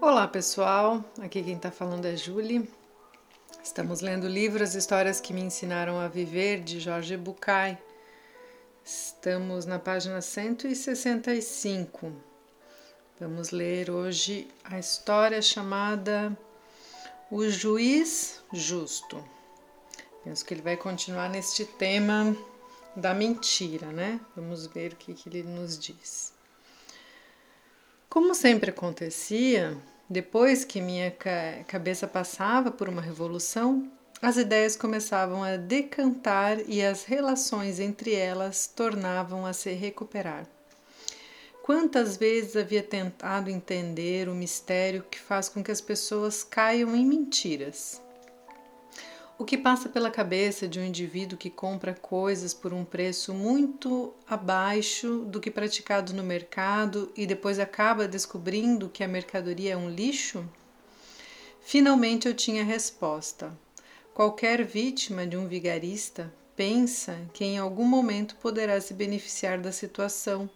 Olá 0.00 0.28
pessoal, 0.28 1.04
aqui 1.20 1.42
quem 1.42 1.56
está 1.56 1.72
falando 1.72 2.04
é 2.06 2.16
Julie. 2.16 2.70
Estamos 3.64 4.00
lendo 4.00 4.24
o 4.24 4.28
livro 4.28 4.62
As 4.62 4.76
Histórias 4.76 5.20
que 5.20 5.32
Me 5.32 5.40
Ensinaram 5.40 5.98
a 5.98 6.06
Viver, 6.06 6.60
de 6.60 6.78
Jorge 6.78 7.16
Bucay. 7.16 7.76
Estamos 8.84 9.66
na 9.66 9.80
página 9.80 10.22
165. 10.22 12.12
Vamos 13.18 13.50
ler 13.50 13.90
hoje 13.90 14.46
a 14.62 14.78
história 14.78 15.42
chamada 15.42 16.38
O 17.28 17.48
Juiz 17.48 18.40
Justo. 18.52 19.22
Penso 20.22 20.44
que 20.44 20.54
ele 20.54 20.62
vai 20.62 20.76
continuar 20.76 21.28
neste 21.28 21.64
tema 21.64 22.36
da 22.94 23.12
mentira, 23.12 23.88
né? 23.88 24.20
Vamos 24.36 24.68
ver 24.68 24.92
o 24.92 24.96
que, 24.96 25.12
que 25.12 25.28
ele 25.28 25.42
nos 25.42 25.76
diz. 25.76 26.37
Como 28.08 28.34
sempre 28.34 28.70
acontecia, 28.70 29.76
depois 30.08 30.64
que 30.64 30.80
minha 30.80 31.14
cabeça 31.66 32.08
passava 32.08 32.70
por 32.70 32.88
uma 32.88 33.02
revolução, 33.02 33.86
as 34.22 34.38
ideias 34.38 34.74
começavam 34.74 35.44
a 35.44 35.58
decantar 35.58 36.58
e 36.66 36.82
as 36.82 37.04
relações 37.04 37.78
entre 37.78 38.14
elas 38.14 38.66
tornavam 38.66 39.44
a 39.44 39.52
se 39.52 39.72
recuperar. 39.72 40.46
Quantas 41.62 42.16
vezes 42.16 42.56
havia 42.56 42.82
tentado 42.82 43.50
entender 43.50 44.26
o 44.26 44.34
mistério 44.34 45.04
que 45.10 45.20
faz 45.20 45.50
com 45.50 45.62
que 45.62 45.70
as 45.70 45.82
pessoas 45.82 46.42
caiam 46.42 46.96
em 46.96 47.04
mentiras? 47.04 48.00
O 49.40 49.44
que 49.44 49.56
passa 49.56 49.88
pela 49.88 50.10
cabeça 50.10 50.66
de 50.66 50.80
um 50.80 50.84
indivíduo 50.84 51.38
que 51.38 51.48
compra 51.48 51.94
coisas 51.94 52.52
por 52.52 52.72
um 52.72 52.84
preço 52.84 53.32
muito 53.32 54.12
abaixo 54.28 55.20
do 55.26 55.38
que 55.38 55.48
praticado 55.48 56.12
no 56.12 56.24
mercado 56.24 57.12
e 57.16 57.24
depois 57.24 57.60
acaba 57.60 58.08
descobrindo 58.08 58.88
que 58.88 59.04
a 59.04 59.06
mercadoria 59.06 59.74
é 59.74 59.76
um 59.76 59.88
lixo? 59.88 60.44
Finalmente 61.60 62.26
eu 62.26 62.34
tinha 62.34 62.64
resposta. 62.64 63.56
Qualquer 64.12 64.64
vítima 64.64 65.24
de 65.24 65.36
um 65.36 65.46
vigarista 65.46 66.34
pensa 66.56 67.16
que 67.32 67.44
em 67.44 67.58
algum 67.58 67.84
momento 67.84 68.34
poderá 68.42 68.80
se 68.80 68.92
beneficiar 68.92 69.60
da 69.60 69.70
situação. 69.70 70.50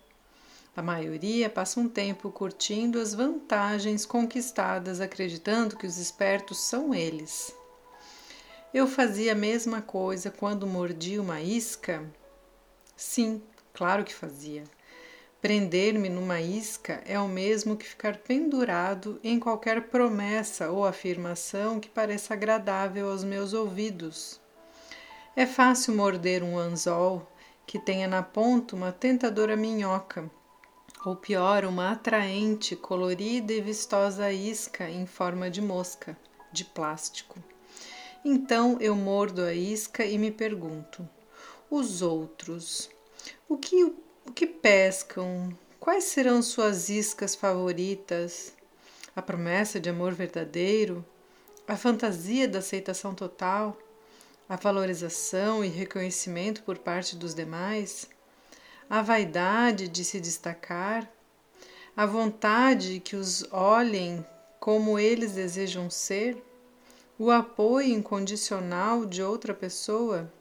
A 0.76 0.82
maioria 0.82 1.48
passa 1.48 1.78
um 1.78 1.88
tempo 1.88 2.32
curtindo 2.32 2.98
as 2.98 3.14
vantagens 3.14 4.04
conquistadas, 4.04 5.00
acreditando 5.00 5.76
que 5.76 5.86
os 5.86 5.98
espertos 5.98 6.58
são 6.58 6.92
eles. 6.92 7.61
Eu 8.74 8.86
fazia 8.86 9.32
a 9.32 9.34
mesma 9.34 9.82
coisa 9.82 10.30
quando 10.30 10.66
mordia 10.66 11.20
uma 11.20 11.42
isca? 11.42 12.02
Sim, 12.96 13.42
claro 13.74 14.02
que 14.02 14.14
fazia. 14.14 14.64
Prender-me 15.42 16.08
numa 16.08 16.40
isca 16.40 17.02
é 17.04 17.20
o 17.20 17.28
mesmo 17.28 17.76
que 17.76 17.84
ficar 17.84 18.16
pendurado 18.16 19.20
em 19.22 19.38
qualquer 19.38 19.88
promessa 19.88 20.70
ou 20.70 20.86
afirmação 20.86 21.78
que 21.78 21.90
pareça 21.90 22.32
agradável 22.32 23.10
aos 23.10 23.22
meus 23.22 23.52
ouvidos. 23.52 24.40
É 25.36 25.44
fácil 25.44 25.94
morder 25.94 26.42
um 26.42 26.58
anzol 26.58 27.30
que 27.66 27.78
tenha 27.78 28.08
na 28.08 28.22
ponta 28.22 28.74
uma 28.74 28.90
tentadora 28.90 29.54
minhoca, 29.54 30.30
ou 31.04 31.14
pior, 31.14 31.66
uma 31.66 31.92
atraente, 31.92 32.74
colorida 32.74 33.52
e 33.52 33.60
vistosa 33.60 34.32
isca 34.32 34.88
em 34.88 35.04
forma 35.04 35.50
de 35.50 35.60
mosca, 35.60 36.16
de 36.50 36.64
plástico. 36.64 37.51
Então 38.24 38.76
eu 38.80 38.94
mordo 38.94 39.42
a 39.42 39.52
isca 39.52 40.04
e 40.04 40.16
me 40.16 40.30
pergunto: 40.30 41.08
os 41.68 42.02
outros, 42.02 42.88
o 43.48 43.58
que, 43.58 43.82
o 43.84 44.32
que 44.32 44.46
pescam? 44.46 45.56
Quais 45.80 46.04
serão 46.04 46.40
suas 46.40 46.88
iscas 46.88 47.34
favoritas? 47.34 48.54
A 49.16 49.20
promessa 49.20 49.80
de 49.80 49.90
amor 49.90 50.14
verdadeiro? 50.14 51.04
A 51.66 51.76
fantasia 51.76 52.46
da 52.46 52.60
aceitação 52.60 53.12
total? 53.12 53.76
A 54.48 54.54
valorização 54.54 55.64
e 55.64 55.68
reconhecimento 55.68 56.62
por 56.62 56.78
parte 56.78 57.16
dos 57.16 57.34
demais? 57.34 58.08
A 58.88 59.02
vaidade 59.02 59.88
de 59.88 60.04
se 60.04 60.20
destacar? 60.20 61.10
A 61.96 62.06
vontade 62.06 63.00
que 63.00 63.16
os 63.16 63.44
olhem 63.52 64.24
como 64.60 64.98
eles 64.98 65.32
desejam 65.32 65.90
ser? 65.90 66.40
O 67.18 67.30
apoio 67.30 67.94
incondicional 67.94 69.04
de 69.04 69.22
outra 69.22 69.52
pessoa? 69.52 70.32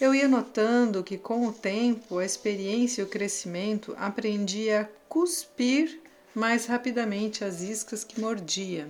Eu 0.00 0.14
ia 0.14 0.26
notando 0.26 1.04
que, 1.04 1.16
com 1.16 1.46
o 1.46 1.52
tempo, 1.52 2.18
a 2.18 2.24
experiência 2.24 3.02
e 3.02 3.04
o 3.04 3.08
crescimento, 3.08 3.94
aprendi 3.98 4.70
a 4.70 4.88
cuspir 5.08 6.00
mais 6.34 6.66
rapidamente 6.66 7.44
as 7.44 7.60
iscas 7.60 8.02
que 8.02 8.20
mordia. 8.20 8.88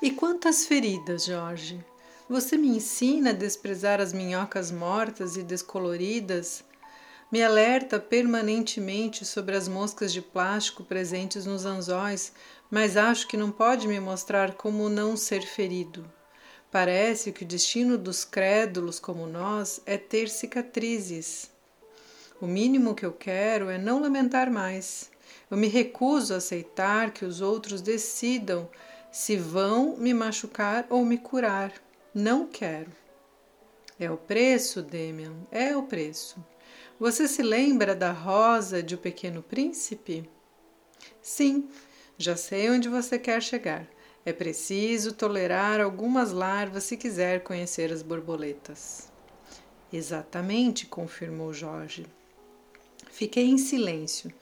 E 0.00 0.10
quantas 0.10 0.66
feridas, 0.66 1.24
Jorge? 1.24 1.84
Você 2.28 2.56
me 2.56 2.68
ensina 2.68 3.30
a 3.30 3.32
desprezar 3.32 4.00
as 4.00 4.12
minhocas 4.12 4.70
mortas 4.70 5.36
e 5.36 5.42
descoloridas? 5.42 6.62
Me 7.32 7.42
alerta 7.42 7.98
permanentemente 7.98 9.24
sobre 9.24 9.56
as 9.56 9.66
moscas 9.66 10.12
de 10.12 10.22
plástico 10.22 10.84
presentes 10.84 11.44
nos 11.44 11.66
anzóis, 11.66 12.32
mas 12.70 12.96
acho 12.96 13.26
que 13.26 13.36
não 13.36 13.50
pode 13.50 13.88
me 13.88 13.98
mostrar 13.98 14.54
como 14.54 14.88
não 14.88 15.16
ser 15.16 15.42
ferido. 15.42 16.10
Parece 16.70 17.32
que 17.32 17.44
o 17.44 17.46
destino 17.46 17.96
dos 17.96 18.24
crédulos 18.24 19.00
como 19.00 19.26
nós 19.26 19.80
é 19.86 19.96
ter 19.96 20.28
cicatrizes. 20.28 21.50
O 22.40 22.46
mínimo 22.46 22.94
que 22.94 23.06
eu 23.06 23.12
quero 23.12 23.70
é 23.70 23.78
não 23.78 24.00
lamentar 24.00 24.50
mais. 24.50 25.10
Eu 25.50 25.56
me 25.56 25.66
recuso 25.66 26.34
a 26.34 26.36
aceitar 26.36 27.10
que 27.10 27.24
os 27.24 27.40
outros 27.40 27.80
decidam 27.80 28.68
se 29.10 29.36
vão 29.36 29.96
me 29.96 30.12
machucar 30.12 30.86
ou 30.90 31.04
me 31.04 31.16
curar. 31.16 31.72
Não 32.14 32.46
quero. 32.46 32.92
É 33.98 34.10
o 34.10 34.16
preço, 34.16 34.82
Demian, 34.82 35.34
é 35.50 35.76
o 35.76 35.82
preço. 35.84 36.36
Você 37.00 37.26
se 37.26 37.42
lembra 37.42 37.94
da 37.94 38.12
rosa 38.12 38.82
de 38.82 38.94
O 38.94 38.98
Pequeno 38.98 39.42
Príncipe? 39.42 40.28
Sim, 41.22 41.68
já 42.18 42.36
sei 42.36 42.68
onde 42.68 42.88
você 42.88 43.16
quer 43.16 43.40
chegar. 43.40 43.86
É 44.26 44.32
preciso 44.32 45.12
tolerar 45.12 45.80
algumas 45.80 46.32
larvas 46.32 46.84
se 46.84 46.96
quiser 46.96 47.44
conhecer 47.44 47.92
as 47.92 48.02
borboletas. 48.02 49.08
Exatamente, 49.92 50.84
confirmou 50.86 51.54
Jorge. 51.54 52.04
Fiquei 53.10 53.44
em 53.44 53.56
silêncio, 53.56 54.32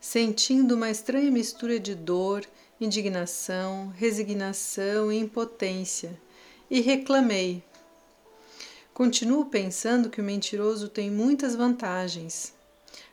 sentindo 0.00 0.74
uma 0.74 0.90
estranha 0.90 1.30
mistura 1.30 1.78
de 1.78 1.94
dor, 1.94 2.44
indignação, 2.80 3.92
resignação 3.96 5.12
e 5.12 5.18
impotência, 5.18 6.18
e 6.70 6.80
reclamei. 6.80 7.62
Continuo 8.92 9.44
pensando 9.44 10.08
que 10.08 10.20
o 10.22 10.24
mentiroso 10.24 10.88
tem 10.88 11.10
muitas 11.10 11.54
vantagens. 11.54 12.54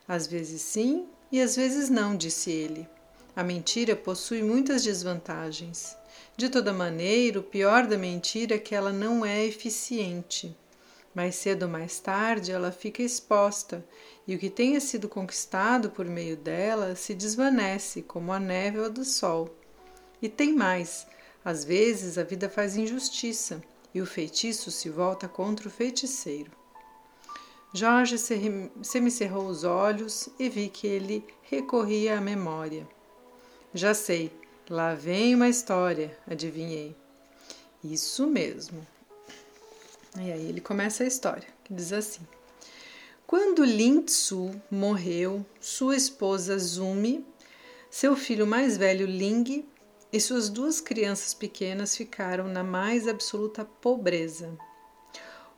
Às 0.08 0.26
vezes 0.26 0.62
sim 0.62 1.06
e 1.30 1.40
às 1.40 1.54
vezes 1.54 1.90
não, 1.90 2.16
disse 2.16 2.50
ele. 2.50 2.88
A 3.36 3.42
mentira 3.42 3.96
possui 3.96 4.42
muitas 4.42 4.84
desvantagens. 4.84 5.96
De 6.36 6.48
toda 6.48 6.72
maneira, 6.72 7.40
o 7.40 7.42
pior 7.42 7.86
da 7.86 7.98
mentira 7.98 8.54
é 8.54 8.58
que 8.58 8.74
ela 8.74 8.92
não 8.92 9.26
é 9.26 9.44
eficiente. 9.44 10.56
Mais 11.12 11.34
cedo 11.34 11.64
ou 11.64 11.68
mais 11.68 11.98
tarde 11.98 12.52
ela 12.52 12.70
fica 12.70 13.02
exposta, 13.02 13.84
e 14.26 14.34
o 14.34 14.38
que 14.38 14.50
tenha 14.50 14.80
sido 14.80 15.08
conquistado 15.08 15.90
por 15.90 16.06
meio 16.06 16.36
dela 16.36 16.94
se 16.96 17.14
desvanece, 17.14 18.02
como 18.02 18.32
a 18.32 18.38
névoa 18.38 18.88
do 18.88 19.04
sol. 19.04 19.52
E 20.22 20.28
tem 20.28 20.52
mais: 20.54 21.06
às 21.44 21.64
vezes 21.64 22.18
a 22.18 22.22
vida 22.22 22.48
faz 22.48 22.76
injustiça, 22.76 23.62
e 23.92 24.00
o 24.00 24.06
feitiço 24.06 24.70
se 24.70 24.88
volta 24.88 25.28
contra 25.28 25.68
o 25.68 25.70
feiticeiro. 25.70 26.50
Jorge 27.72 28.16
semicerrou 28.82 29.46
os 29.46 29.64
olhos 29.64 30.28
e 30.38 30.48
vi 30.48 30.68
que 30.68 30.86
ele 30.86 31.24
recorria 31.42 32.18
à 32.18 32.20
memória. 32.20 32.88
Já 33.76 33.92
sei, 33.92 34.30
lá 34.70 34.94
vem 34.94 35.34
uma 35.34 35.48
história, 35.48 36.16
adivinhei. 36.28 36.94
Isso 37.82 38.24
mesmo. 38.24 38.86
E 40.16 40.30
aí 40.30 40.48
ele 40.48 40.60
começa 40.60 41.02
a 41.02 41.06
história, 41.08 41.48
que 41.64 41.74
diz 41.74 41.92
assim: 41.92 42.20
Quando 43.26 43.64
Lin 43.64 44.02
Tzu 44.02 44.52
morreu, 44.70 45.44
sua 45.60 45.96
esposa 45.96 46.56
Zumi, 46.56 47.26
seu 47.90 48.14
filho 48.14 48.46
mais 48.46 48.76
velho 48.76 49.06
Ling 49.06 49.66
e 50.12 50.20
suas 50.20 50.48
duas 50.48 50.80
crianças 50.80 51.34
pequenas 51.34 51.96
ficaram 51.96 52.46
na 52.46 52.62
mais 52.62 53.08
absoluta 53.08 53.64
pobreza. 53.64 54.56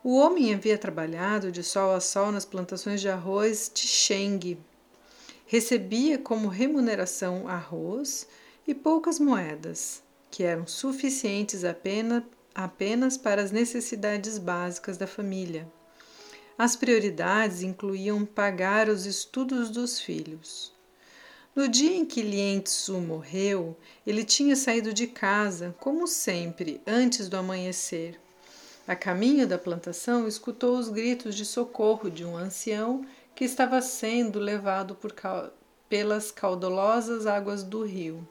O 0.02 0.16
homem 0.16 0.54
havia 0.54 0.78
trabalhado 0.78 1.52
de 1.52 1.62
sol 1.62 1.94
a 1.94 2.00
sol 2.00 2.32
nas 2.32 2.46
plantações 2.46 3.02
de 3.02 3.10
arroz 3.10 3.70
de 3.74 3.86
Sheng, 3.86 4.56
recebia 5.46 6.18
como 6.18 6.48
remuneração 6.48 7.46
arroz 7.48 8.26
e 8.66 8.74
poucas 8.74 9.18
moedas, 9.20 10.02
que 10.30 10.42
eram 10.42 10.66
suficientes 10.66 11.64
apenas, 11.64 12.24
apenas 12.54 13.16
para 13.16 13.40
as 13.40 13.52
necessidades 13.52 14.38
básicas 14.38 14.96
da 14.96 15.06
família. 15.06 15.70
As 16.58 16.74
prioridades 16.74 17.62
incluíam 17.62 18.24
pagar 18.24 18.88
os 18.88 19.06
estudos 19.06 19.70
dos 19.70 20.00
filhos. 20.00 20.72
No 21.54 21.68
dia 21.68 21.94
em 21.94 22.04
que 22.04 22.22
Lien 22.22 22.60
Tzu 22.60 23.00
morreu, 23.00 23.76
ele 24.06 24.24
tinha 24.24 24.56
saído 24.56 24.92
de 24.92 25.06
casa, 25.06 25.74
como 25.78 26.06
sempre, 26.06 26.80
antes 26.86 27.28
do 27.28 27.36
amanhecer. 27.36 28.20
A 28.86 28.94
caminho 28.94 29.46
da 29.46 29.58
plantação, 29.58 30.28
escutou 30.28 30.78
os 30.78 30.88
gritos 30.88 31.34
de 31.34 31.44
socorro 31.44 32.10
de 32.10 32.24
um 32.24 32.36
ancião 32.36 33.04
que 33.36 33.44
estava 33.44 33.82
sendo 33.82 34.40
levado 34.40 34.94
por, 34.94 35.14
pelas 35.90 36.32
caudalosas 36.32 37.26
águas 37.26 37.62
do 37.62 37.84
rio. 37.84 38.26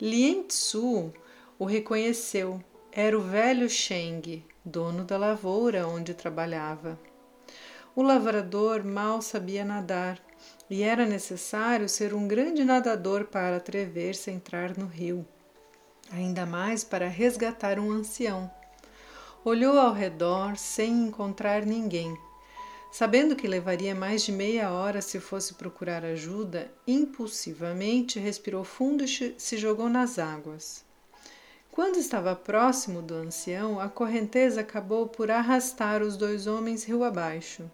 Lien 0.00 0.44
Tzu 0.44 1.12
o 1.58 1.64
reconheceu. 1.64 2.62
Era 2.92 3.18
o 3.18 3.20
velho 3.20 3.68
Sheng, 3.68 4.44
dono 4.64 5.04
da 5.04 5.18
lavoura 5.18 5.88
onde 5.88 6.14
trabalhava. 6.14 6.98
O 7.96 8.02
lavrador 8.02 8.84
mal 8.84 9.20
sabia 9.20 9.64
nadar 9.64 10.20
e 10.70 10.82
era 10.82 11.04
necessário 11.04 11.88
ser 11.88 12.14
um 12.14 12.28
grande 12.28 12.64
nadador 12.64 13.24
para 13.24 13.56
atrever-se 13.56 14.30
a 14.30 14.32
entrar 14.32 14.78
no 14.78 14.86
rio, 14.86 15.26
ainda 16.12 16.46
mais 16.46 16.84
para 16.84 17.08
resgatar 17.08 17.78
um 17.78 17.90
ancião. 17.90 18.50
Olhou 19.44 19.78
ao 19.78 19.92
redor 19.92 20.56
sem 20.56 20.92
encontrar 20.92 21.66
ninguém. 21.66 22.16
Sabendo 22.92 23.34
que 23.34 23.48
levaria 23.48 23.94
mais 23.94 24.22
de 24.22 24.30
meia 24.30 24.70
hora 24.70 25.00
se 25.00 25.18
fosse 25.18 25.54
procurar 25.54 26.04
ajuda, 26.04 26.70
impulsivamente 26.86 28.18
respirou 28.18 28.64
fundo 28.64 29.02
e 29.02 29.34
se 29.38 29.56
jogou 29.56 29.88
nas 29.88 30.18
águas. 30.18 30.84
Quando 31.70 31.96
estava 31.96 32.36
próximo 32.36 33.00
do 33.00 33.14
ancião, 33.14 33.80
a 33.80 33.88
correnteza 33.88 34.60
acabou 34.60 35.08
por 35.08 35.30
arrastar 35.30 36.02
os 36.02 36.18
dois 36.18 36.46
homens 36.46 36.84
rio 36.84 37.02
abaixo. 37.02 37.64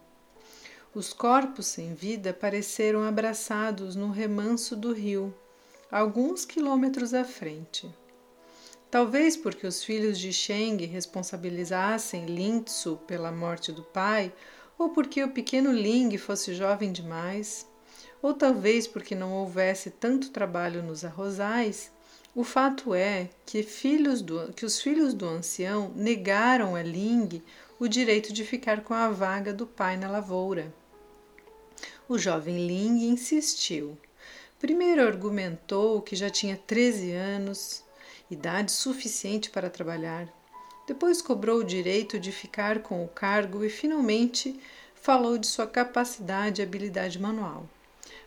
Os 0.94 1.12
corpos 1.12 1.66
sem 1.66 1.94
vida 1.94 2.32
pareceram 2.32 3.02
abraçados 3.02 3.96
no 3.96 4.12
remanso 4.12 4.76
do 4.76 4.92
rio, 4.92 5.34
alguns 5.90 6.44
quilômetros 6.44 7.12
à 7.12 7.24
frente. 7.24 7.92
Talvez 8.88 9.36
porque 9.36 9.66
os 9.66 9.82
filhos 9.82 10.16
de 10.18 10.32
Sheng 10.32 10.86
responsabilizassem 10.86 12.24
Lintsu 12.24 12.98
pela 13.06 13.32
morte 13.32 13.70
do 13.70 13.82
pai, 13.82 14.32
ou 14.78 14.90
porque 14.90 15.22
o 15.24 15.32
pequeno 15.32 15.72
Ling 15.72 16.16
fosse 16.16 16.54
jovem 16.54 16.92
demais, 16.92 17.66
ou 18.22 18.32
talvez 18.32 18.86
porque 18.86 19.14
não 19.14 19.32
houvesse 19.32 19.90
tanto 19.90 20.30
trabalho 20.30 20.82
nos 20.82 21.04
arrozais, 21.04 21.90
o 22.34 22.44
fato 22.44 22.94
é 22.94 23.28
que, 23.44 23.66
do, 24.22 24.52
que 24.52 24.64
os 24.64 24.80
filhos 24.80 25.12
do 25.12 25.26
ancião 25.26 25.90
negaram 25.96 26.76
a 26.76 26.82
Ling 26.82 27.42
o 27.80 27.88
direito 27.88 28.32
de 28.32 28.44
ficar 28.44 28.82
com 28.82 28.94
a 28.94 29.10
vaga 29.10 29.52
do 29.52 29.66
pai 29.66 29.96
na 29.96 30.08
lavoura. 30.08 30.72
O 32.08 32.16
jovem 32.18 32.66
Ling 32.66 33.08
insistiu. 33.08 33.98
Primeiro 34.58 35.06
argumentou 35.06 36.00
que 36.02 36.16
já 36.16 36.30
tinha 36.30 36.56
13 36.56 37.12
anos, 37.12 37.84
idade 38.30 38.72
suficiente 38.72 39.50
para 39.50 39.70
trabalhar. 39.70 40.28
Depois 40.88 41.20
cobrou 41.20 41.58
o 41.58 41.64
direito 41.64 42.18
de 42.18 42.32
ficar 42.32 42.78
com 42.78 43.04
o 43.04 43.08
cargo 43.08 43.62
e 43.62 43.68
finalmente 43.68 44.58
falou 44.94 45.36
de 45.36 45.46
sua 45.46 45.66
capacidade 45.66 46.62
e 46.62 46.64
habilidade 46.64 47.20
manual. 47.20 47.68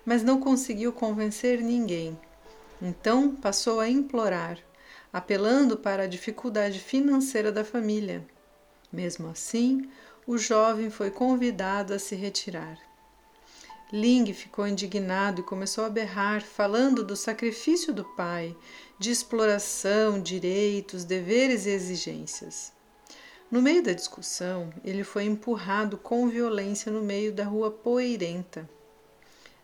Mas 0.05 0.21
não 0.21 0.39
conseguiu 0.39 0.93
convencer 0.93 1.59
ninguém. 1.59 2.15
Então 2.79 3.35
passou 3.35 3.79
a 3.79 3.89
implorar, 3.89 4.59
apelando 5.11 5.75
para 5.75 6.03
a 6.03 6.07
dificuldade 6.07 6.77
financeira 6.77 7.51
da 7.51 7.63
família. 7.63 8.23
Mesmo 8.93 9.27
assim, 9.29 9.89
o 10.27 10.37
jovem 10.37 10.91
foi 10.91 11.09
convidado 11.09 11.95
a 11.95 11.97
se 11.99 12.13
retirar. 12.13 12.77
Ling 13.91 14.33
ficou 14.33 14.65
indignado 14.65 15.41
e 15.41 15.43
começou 15.43 15.83
a 15.83 15.89
berrar, 15.89 16.41
falando 16.41 17.03
do 17.03 17.15
sacrifício 17.15 17.93
do 17.93 18.05
pai, 18.05 18.55
de 18.97 19.11
exploração, 19.11 20.21
direitos, 20.21 21.03
deveres 21.03 21.65
e 21.65 21.71
exigências. 21.71 22.71
No 23.51 23.61
meio 23.61 23.83
da 23.83 23.91
discussão, 23.91 24.71
ele 24.81 25.03
foi 25.03 25.25
empurrado 25.25 25.97
com 25.97 26.29
violência 26.29 26.89
no 26.89 27.01
meio 27.01 27.33
da 27.33 27.43
rua 27.43 27.69
poeirenta. 27.69 28.69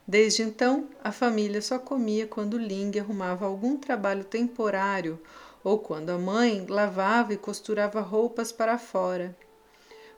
Desde 0.06 0.41
então, 0.41 0.89
a 1.01 1.12
família 1.13 1.62
só 1.62 1.79
comia 1.79 2.27
quando 2.27 2.57
Ling 2.57 3.00
arrumava 3.00 3.45
algum 3.45 3.77
trabalho 3.77 4.25
temporário 4.25 5.18
ou 5.63 5.79
quando 5.79 6.09
a 6.09 6.18
mãe 6.18 6.65
lavava 6.68 7.33
e 7.33 7.38
costurava 7.38 8.01
roupas 8.01 8.51
para 8.51 8.77
fora. 8.77 9.33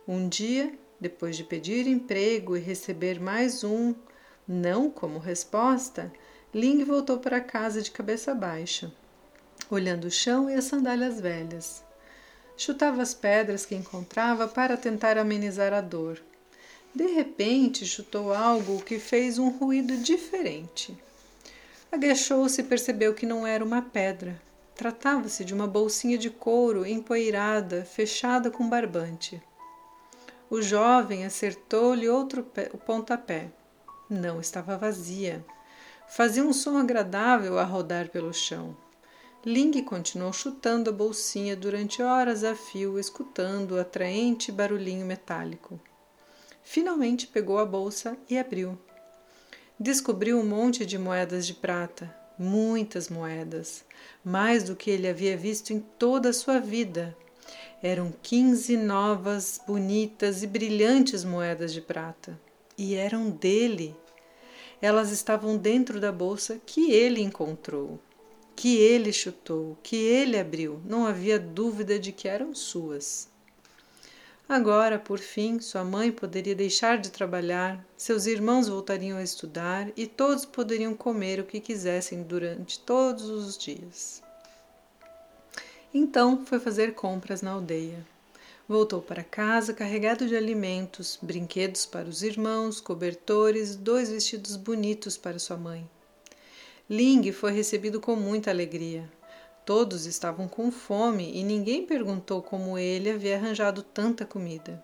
Um 0.07 0.27
dia, 0.27 0.73
depois 0.99 1.35
de 1.37 1.43
pedir 1.43 1.87
emprego 1.87 2.57
e 2.57 2.59
receber 2.59 3.19
mais 3.19 3.63
um 3.63 3.93
não 4.47 4.89
como 4.89 5.19
resposta, 5.19 6.11
Ling 6.53 6.83
voltou 6.83 7.19
para 7.19 7.39
casa 7.39 7.81
de 7.81 7.91
cabeça 7.91 8.33
baixa, 8.33 8.91
olhando 9.69 10.05
o 10.05 10.11
chão 10.11 10.49
e 10.49 10.55
as 10.55 10.65
sandálias 10.65 11.21
velhas. 11.21 11.83
Chutava 12.57 13.01
as 13.01 13.13
pedras 13.13 13.65
que 13.65 13.75
encontrava 13.75 14.47
para 14.47 14.75
tentar 14.75 15.17
amenizar 15.17 15.73
a 15.73 15.81
dor. 15.81 16.21
De 16.93 17.05
repente, 17.05 17.85
chutou 17.85 18.33
algo 18.33 18.83
que 18.83 18.99
fez 18.99 19.37
um 19.37 19.49
ruído 19.49 19.95
diferente. 19.97 20.97
Agachou-se 21.91 22.61
e 22.61 22.63
percebeu 22.63 23.13
que 23.13 23.25
não 23.25 23.45
era 23.45 23.63
uma 23.63 23.81
pedra, 23.81 24.41
Tratava-se 24.79 25.43
de 25.43 25.53
uma 25.53 25.67
bolsinha 25.67 26.17
de 26.17 26.29
couro 26.29 26.85
empoeirada, 26.85 27.83
fechada 27.83 28.49
com 28.49 28.69
barbante. 28.69 29.43
O 30.49 30.61
jovem 30.63 31.25
acertou-lhe 31.25 32.09
outro 32.09 32.43
pontapé. 32.85 33.51
Não 34.09 34.41
estava 34.41 34.77
vazia. 34.77 35.45
Fazia 36.07 36.43
um 36.43 36.51
som 36.51 36.77
agradável 36.77 37.59
a 37.59 37.63
rodar 37.63 38.09
pelo 38.09 38.33
chão. 38.33 38.75
Ling 39.45 39.83
continuou 39.83 40.33
chutando 40.33 40.89
a 40.89 40.93
bolsinha 40.93 41.55
durante 41.55 42.01
horas 42.01 42.43
a 42.43 42.55
fio, 42.55 42.97
escutando 42.97 43.73
o 43.73 43.79
atraente 43.79 44.51
barulhinho 44.51 45.05
metálico. 45.05 45.79
Finalmente 46.63 47.27
pegou 47.27 47.59
a 47.59 47.65
bolsa 47.65 48.17
e 48.27 48.37
abriu. 48.37 48.75
Descobriu 49.79 50.39
um 50.39 50.45
monte 50.45 50.85
de 50.85 50.97
moedas 50.97 51.45
de 51.45 51.53
prata, 51.53 52.13
muitas 52.37 53.07
moedas, 53.07 53.85
mais 54.25 54.63
do 54.63 54.75
que 54.75 54.89
ele 54.89 55.07
havia 55.07 55.37
visto 55.37 55.71
em 55.71 55.79
toda 55.79 56.29
a 56.29 56.33
sua 56.33 56.59
vida. 56.59 57.15
Eram 57.81 58.13
quinze 58.21 58.75
novas, 58.75 59.61
bonitas 59.65 60.43
e 60.43 60.47
brilhantes 60.47 61.23
moedas 61.23 61.71
de 61.71 61.79
prata. 61.79 62.37
E 62.77 62.93
eram 62.93 63.29
dele. 63.29 63.95
Elas 64.81 65.11
estavam 65.11 65.55
dentro 65.55 65.99
da 65.99 66.11
bolsa 66.11 66.59
que 66.65 66.91
ele 66.91 67.21
encontrou, 67.21 67.97
que 68.53 68.77
ele 68.77 69.13
chutou, 69.13 69.77
que 69.81 69.95
ele 69.95 70.37
abriu. 70.37 70.81
Não 70.85 71.05
havia 71.05 71.39
dúvida 71.39 71.97
de 71.97 72.11
que 72.11 72.27
eram 72.27 72.53
suas. 72.53 73.29
Agora, 74.49 74.99
por 74.99 75.19
fim, 75.19 75.59
sua 75.59 75.83
mãe 75.83 76.11
poderia 76.11 76.55
deixar 76.55 76.97
de 76.97 77.11
trabalhar, 77.11 77.85
seus 77.95 78.25
irmãos 78.25 78.67
voltariam 78.67 79.17
a 79.17 79.23
estudar 79.23 79.89
e 79.95 80.07
todos 80.07 80.43
poderiam 80.43 80.95
comer 80.95 81.39
o 81.39 81.45
que 81.45 81.59
quisessem 81.59 82.23
durante 82.23 82.79
todos 82.79 83.29
os 83.29 83.57
dias. 83.57 84.23
Então 85.93 86.45
foi 86.45 86.59
fazer 86.59 86.93
compras 86.93 87.41
na 87.41 87.51
aldeia. 87.51 88.05
Voltou 88.67 89.01
para 89.01 89.23
casa 89.23 89.73
carregado 89.73 90.27
de 90.27 90.35
alimentos, 90.35 91.17
brinquedos 91.19 91.87
para 91.87 92.07
os 92.07 92.21
irmãos, 92.21 92.79
cobertores, 92.79 93.75
dois 93.75 94.11
vestidos 94.11 94.55
bonitos 94.55 95.17
para 95.17 95.39
sua 95.39 95.57
mãe. 95.57 95.89
Ling 96.87 97.31
foi 97.31 97.51
recebido 97.51 97.99
com 97.99 98.15
muita 98.15 98.51
alegria. 98.51 99.09
Todos 99.65 100.05
estavam 100.05 100.47
com 100.47 100.71
fome 100.71 101.31
e 101.35 101.43
ninguém 101.43 101.83
perguntou 101.85 102.43
como 102.43 102.77
ele 102.77 103.09
havia 103.09 103.37
arranjado 103.37 103.81
tanta 103.81 104.23
comida. 104.23 104.83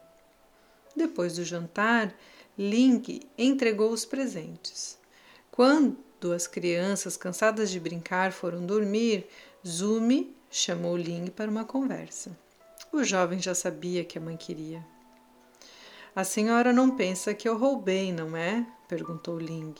Depois 0.95 1.35
do 1.35 1.43
jantar, 1.43 2.15
Ling 2.57 3.21
entregou 3.37 3.91
os 3.91 4.05
presentes. 4.05 4.97
Quando 5.51 5.97
as 6.35 6.47
crianças, 6.47 7.15
cansadas 7.15 7.69
de 7.69 7.79
brincar, 7.79 8.31
foram 8.31 8.65
dormir, 8.65 9.27
Zumi 9.65 10.34
chamou 10.57 10.95
Ling 10.95 11.27
para 11.27 11.51
uma 11.51 11.65
conversa. 11.65 12.31
O 12.89 13.03
jovem 13.03 13.41
já 13.41 13.53
sabia 13.53 14.05
que 14.05 14.17
a 14.17 14.21
mãe 14.21 14.37
queria. 14.37 14.81
A 16.15 16.23
senhora 16.23 16.71
não 16.71 16.95
pensa 16.95 17.33
que 17.33 17.47
eu 17.47 17.57
roubei, 17.57 18.13
não 18.13 18.37
é? 18.37 18.65
perguntou 18.87 19.37
Ling. 19.37 19.75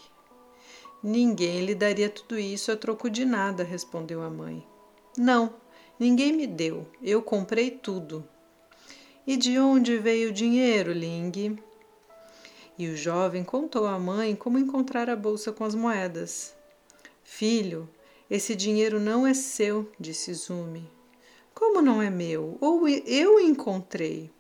Ninguém 1.02 1.64
lhe 1.64 1.74
daria 1.74 2.10
tudo 2.10 2.38
isso 2.38 2.74
a 2.74 2.76
troco 2.76 3.10
de 3.10 3.24
nada, 3.24 3.64
respondeu 3.64 4.22
a 4.22 4.30
mãe. 4.30 4.68
Não, 5.18 5.54
ninguém 5.98 6.34
me 6.34 6.46
deu. 6.46 6.86
Eu 7.02 7.22
comprei 7.22 7.72
tudo. 7.72 8.28
E 9.26 9.38
de 9.38 9.58
onde 9.58 9.98
veio 9.98 10.30
o 10.30 10.34
dinheiro, 10.34 10.92
Ling? 10.92 11.58
E 12.78 12.90
o 12.90 12.98
jovem 12.98 13.46
contou 13.46 13.88
à 13.88 13.98
mãe 13.98 14.36
como 14.36 14.60
encontrar 14.60 15.10
a 15.10 15.16
bolsa 15.16 15.54
com 15.54 15.64
as 15.64 15.74
moedas. 15.74 16.54
Filho, 17.24 17.90
esse 18.30 18.56
dinheiro 18.56 19.00
não 19.00 19.26
é 19.26 19.34
seu, 19.34 19.92
disse 20.00 20.34
Zumi. 20.34 20.90
Como 21.54 21.82
não 21.82 22.02
é 22.02 22.10
meu? 22.10 22.58
Ou 22.60 22.88
eu 22.88 23.40
encontrei? 23.40 24.32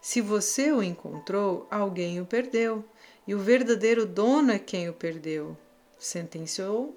Se 0.00 0.20
você 0.20 0.70
o 0.70 0.82
encontrou, 0.82 1.66
alguém 1.70 2.20
o 2.20 2.26
perdeu, 2.26 2.84
e 3.26 3.34
o 3.34 3.38
verdadeiro 3.38 4.04
dono 4.04 4.52
é 4.52 4.58
quem 4.58 4.88
o 4.88 4.92
perdeu. 4.92 5.56
sentenciou, 5.98 6.94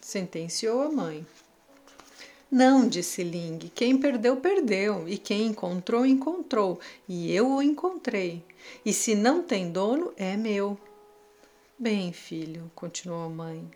sentenciou 0.00 0.82
a 0.82 0.90
mãe. 0.90 1.26
Não, 2.48 2.88
disse 2.88 3.24
Ling, 3.24 3.58
quem 3.74 3.98
perdeu, 3.98 4.36
perdeu, 4.36 5.08
e 5.08 5.18
quem 5.18 5.48
encontrou, 5.48 6.06
encontrou, 6.06 6.78
e 7.08 7.34
eu 7.34 7.50
o 7.50 7.60
encontrei. 7.60 8.44
E 8.86 8.92
se 8.92 9.16
não 9.16 9.42
tem 9.42 9.72
dono, 9.72 10.12
é 10.16 10.36
meu. 10.36 10.78
Bem, 11.76 12.12
filho, 12.12 12.70
continuou 12.72 13.24
a 13.24 13.28
mãe, 13.28 13.68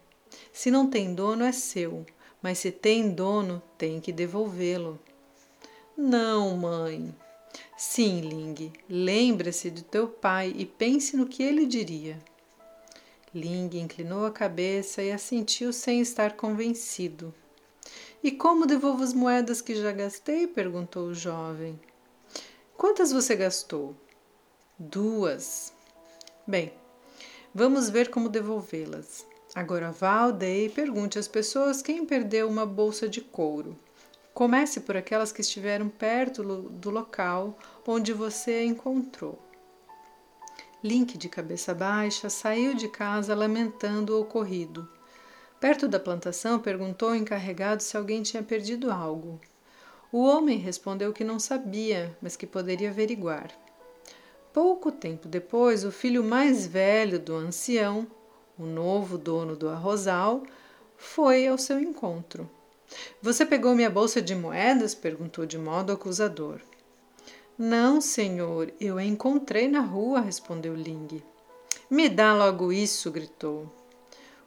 se 0.53 0.71
não 0.71 0.89
tem 0.89 1.15
dono, 1.15 1.45
é 1.45 1.53
seu, 1.53 2.05
mas 2.43 2.59
se 2.59 2.71
tem 2.71 3.11
dono, 3.11 3.63
tem 3.77 4.01
que 4.01 4.13
devolvê-lo. 4.13 4.99
Não, 5.97 6.57
mãe. 6.57 7.15
Sim, 7.77 8.21
Ling, 8.21 8.73
lembre-se 8.89 9.71
do 9.71 9.83
teu 9.83 10.09
pai 10.09 10.55
e 10.57 10.67
pense 10.67 11.17
no 11.17 11.27
que 11.27 11.43
ele 11.43 11.67
diria. 11.67 12.19
Ling 13.35 13.71
inclinou 13.79 14.27
a 14.27 14.31
cabeça 14.31 15.03
e 15.03 15.13
assentiu 15.13 15.73
sem 15.73 16.01
estar 16.01 16.37
convencido. 16.37 17.35
E 18.23 18.33
como 18.33 18.67
devolvo 18.67 19.05
as 19.05 19.13
moedas 19.13 19.61
que 19.61 19.75
já 19.75 19.93
gastei? 19.93 20.47
perguntou 20.47 21.09
o 21.09 21.15
jovem. 21.15 21.79
Quantas 22.77 23.13
você 23.13 23.37
gastou? 23.37 23.95
Duas. 24.79 25.73
Bem, 26.47 26.73
vamos 27.55 27.91
ver 27.91 28.11
como 28.11 28.29
devolvê-las. 28.29 29.27
Agora 29.55 29.91
vá 29.91 30.29
e 30.43 30.69
pergunte 30.69 31.19
às 31.19 31.27
pessoas 31.27 31.81
quem 31.81 32.05
perdeu 32.05 32.49
uma 32.49 32.67
bolsa 32.67 33.09
de 33.09 33.21
couro. 33.21 33.77
Comece 34.35 34.81
por 34.81 34.97
aquelas 34.97 35.33
que 35.33 35.41
estiveram 35.41 35.89
perto 35.89 36.43
do 36.43 36.91
local 36.91 37.59
onde 37.87 38.13
você 38.13 38.53
a 38.53 38.65
encontrou. 38.65 39.39
Link, 40.85 41.19
de 41.19 41.29
cabeça 41.29 41.75
baixa, 41.75 42.31
saiu 42.31 42.73
de 42.75 42.89
casa 42.89 43.35
lamentando 43.35 44.15
o 44.15 44.21
ocorrido. 44.21 44.89
Perto 45.59 45.89
da 45.89 45.99
plantação, 45.99 46.61
perguntou 46.61 47.09
ao 47.09 47.17
encarregado 47.17 47.83
se 47.83 47.97
alguém 47.97 48.23
tinha 48.23 48.45
perdido 48.45 48.93
algo. 48.93 49.41
O 50.13 50.23
homem 50.23 50.57
respondeu 50.57 51.13
que 51.13 51.25
não 51.25 51.41
sabia, 51.41 52.17
mas 52.23 52.37
que 52.37 52.47
poderia 52.47 52.91
averiguar. 52.91 53.51
Pouco 54.53 54.93
tempo 54.93 55.27
depois, 55.27 55.85
o 55.85 55.91
filho 55.91 56.23
mais 56.23 56.65
velho 56.65 57.19
do 57.19 57.35
ancião, 57.35 58.07
o 58.59 58.67
novo 58.67 59.17
dono 59.17 59.55
do 59.55 59.69
arrozal, 59.69 60.43
foi 60.97 61.47
ao 61.47 61.57
seu 61.57 61.79
encontro. 61.79 62.51
Você 63.23 63.47
pegou 63.47 63.75
minha 63.75 63.91
bolsa 63.91 64.21
de 64.21 64.35
moedas? 64.35 64.95
perguntou 64.95 65.47
de 65.47 65.57
modo 65.57 65.93
acusador. 65.93 66.61
Não, 67.57 68.01
senhor, 68.01 68.73
eu 68.81 68.99
a 68.99 69.05
encontrei 69.05 69.69
na 69.69 69.81
rua, 69.81 70.21
respondeu 70.21 70.75
Ling. 70.75 71.23
Me 71.91 72.09
dá 72.09 72.35
logo 72.35 72.73
isso, 72.73 73.11
gritou. 73.11 73.71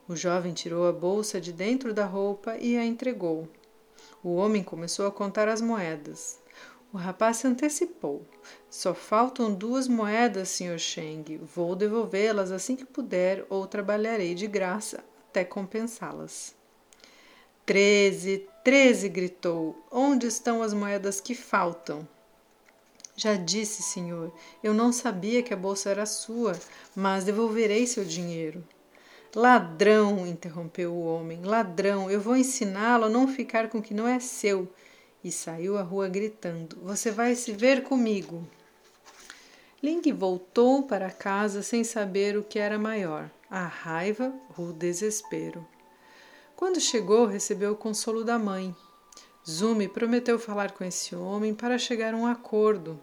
O 0.07 0.15
jovem 0.15 0.53
tirou 0.53 0.87
a 0.87 0.91
bolsa 0.91 1.39
de 1.39 1.53
dentro 1.53 1.93
da 1.93 2.05
roupa 2.05 2.57
e 2.57 2.75
a 2.75 2.85
entregou. 2.85 3.47
O 4.23 4.35
homem 4.35 4.63
começou 4.63 5.07
a 5.07 5.11
contar 5.11 5.47
as 5.47 5.61
moedas. 5.61 6.40
O 6.93 6.97
rapaz 6.97 7.37
se 7.37 7.47
antecipou. 7.47 8.25
Só 8.69 8.93
faltam 8.93 9.53
duas 9.53 9.87
moedas, 9.87 10.49
Sr. 10.49 10.77
Cheng. 10.77 11.37
Vou 11.55 11.75
devolvê-las 11.75 12.51
assim 12.51 12.75
que 12.75 12.85
puder 12.85 13.45
ou 13.49 13.65
trabalharei 13.65 14.35
de 14.35 14.45
graça 14.45 15.03
até 15.29 15.45
compensá-las. 15.45 16.53
Treze, 17.65 18.45
treze! 18.65 19.07
gritou. 19.07 19.81
Onde 19.89 20.27
estão 20.27 20.61
as 20.61 20.73
moedas 20.73 21.21
que 21.21 21.33
faltam? 21.33 22.05
Já 23.15 23.35
disse, 23.35 23.81
senhor, 23.81 24.33
eu 24.61 24.73
não 24.73 24.91
sabia 24.91 25.41
que 25.41 25.53
a 25.53 25.57
bolsa 25.57 25.89
era 25.89 26.05
sua, 26.05 26.59
mas 26.93 27.23
devolverei 27.23 27.87
seu 27.87 28.03
dinheiro. 28.03 28.63
Ladrão, 29.33 30.27
interrompeu 30.27 30.91
o 30.91 31.05
homem, 31.05 31.43
ladrão, 31.43 32.11
eu 32.11 32.19
vou 32.19 32.35
ensiná-lo 32.35 33.05
a 33.05 33.09
não 33.09 33.27
ficar 33.27 33.69
com 33.69 33.77
o 33.77 33.81
que 33.81 33.93
não 33.93 34.05
é 34.05 34.19
seu. 34.19 34.67
E 35.23 35.31
saiu 35.31 35.77
à 35.77 35.81
rua 35.81 36.07
gritando: 36.07 36.77
Você 36.81 37.11
vai 37.11 37.35
se 37.35 37.51
ver 37.51 37.83
comigo. 37.83 38.47
Ling 39.83 40.13
voltou 40.13 40.83
para 40.83 41.09
casa 41.09 41.63
sem 41.63 41.83
saber 41.83 42.37
o 42.37 42.43
que 42.43 42.59
era 42.59 42.77
maior, 42.77 43.29
a 43.49 43.65
raiva 43.65 44.33
ou 44.57 44.69
o 44.69 44.73
desespero. 44.73 45.65
Quando 46.55 46.79
chegou, 46.79 47.25
recebeu 47.25 47.71
o 47.71 47.75
consolo 47.75 48.23
da 48.23 48.37
mãe. 48.37 48.75
Zumi 49.49 49.87
prometeu 49.87 50.37
falar 50.37 50.71
com 50.71 50.83
esse 50.83 51.15
homem 51.15 51.55
para 51.55 51.79
chegar 51.79 52.13
a 52.13 52.17
um 52.17 52.27
acordo. 52.27 52.99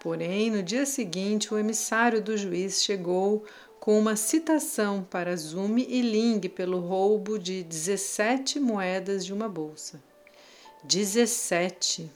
Porém, 0.00 0.50
no 0.50 0.62
dia 0.62 0.86
seguinte, 0.86 1.52
o 1.52 1.58
emissário 1.58 2.22
do 2.22 2.36
juiz 2.36 2.82
chegou 2.82 3.44
com 3.80 3.98
uma 3.98 4.14
citação 4.14 5.02
para 5.02 5.36
Zumi 5.36 5.86
e 5.88 6.00
Ling 6.02 6.40
pelo 6.48 6.78
roubo 6.78 7.38
de 7.38 7.64
17 7.64 8.60
moedas 8.60 9.26
de 9.26 9.32
uma 9.32 9.48
bolsa. 9.48 10.00
17! 10.82 12.10